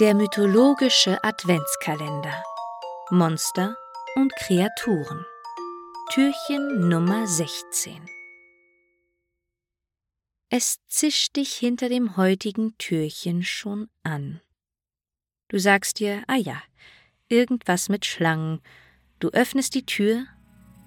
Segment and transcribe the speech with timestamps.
[0.00, 2.42] Der mythologische Adventskalender.
[3.10, 3.76] Monster
[4.14, 5.26] und Kreaturen.
[6.10, 8.00] Türchen Nummer 16.
[10.48, 14.40] Es zischt dich hinter dem heutigen Türchen schon an.
[15.48, 16.62] Du sagst dir, ah ja,
[17.28, 18.62] irgendwas mit Schlangen.
[19.20, 20.24] Du öffnest die Tür,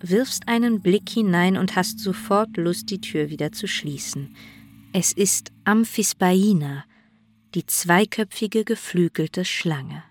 [0.00, 4.34] wirfst einen Blick hinein und hast sofort Lust, die Tür wieder zu schließen.
[4.94, 6.86] Es ist Amphisbaina,
[7.54, 10.02] die zweiköpfige geflügelte Schlange.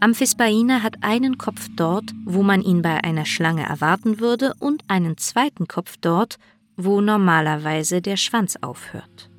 [0.00, 5.16] Amphisbaina hat einen Kopf dort, wo man ihn bei einer Schlange erwarten würde, und einen
[5.16, 6.38] zweiten Kopf dort,
[6.76, 9.30] wo normalerweise der Schwanz aufhört.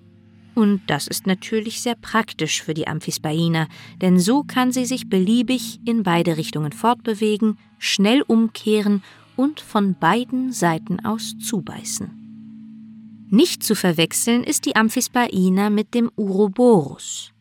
[0.56, 3.68] Und das ist natürlich sehr praktisch für die Amphisbaina,
[4.02, 9.04] denn so kann sie sich beliebig in beide Richtungen fortbewegen, schnell umkehren
[9.36, 12.27] und von beiden Seiten aus zubeißen.
[13.30, 17.34] Nicht zu verwechseln ist die Amphisbaina mit dem Uroboros.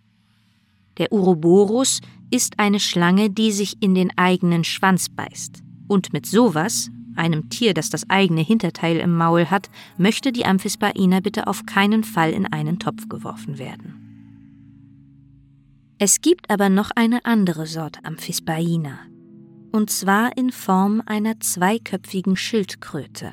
[0.98, 2.00] Der Uroboros
[2.30, 5.62] ist eine Schlange, die sich in den eigenen Schwanz beißt.
[5.86, 11.20] Und mit sowas, einem Tier, das das eigene Hinterteil im Maul hat, möchte die Amphisbaina
[11.20, 14.02] bitte auf keinen Fall in einen Topf geworfen werden.
[15.98, 18.98] Es gibt aber noch eine andere Sorte Amphisbaina,
[19.72, 23.32] und zwar in Form einer zweiköpfigen Schildkröte.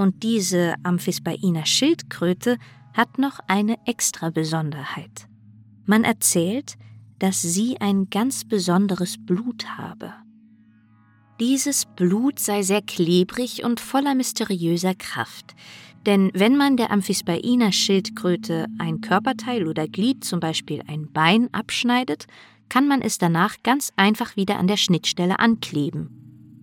[0.00, 2.56] Und diese Amphisbainer Schildkröte
[2.94, 5.28] hat noch eine extra Besonderheit.
[5.84, 6.76] Man erzählt,
[7.18, 10.14] dass sie ein ganz besonderes Blut habe.
[11.38, 15.54] Dieses Blut sei sehr klebrig und voller mysteriöser Kraft,
[16.06, 22.26] denn wenn man der Amphisbainer Schildkröte ein Körperteil oder Glied, zum Beispiel ein Bein, abschneidet,
[22.70, 26.19] kann man es danach ganz einfach wieder an der Schnittstelle ankleben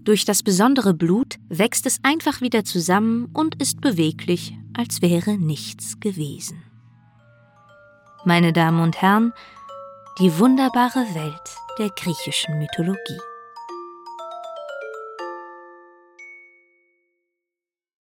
[0.07, 5.99] durch das besondere Blut wächst es einfach wieder zusammen und ist beweglich, als wäre nichts
[5.99, 6.63] gewesen.
[8.23, 9.33] Meine Damen und Herren,
[10.19, 13.19] die wunderbare Welt der griechischen Mythologie.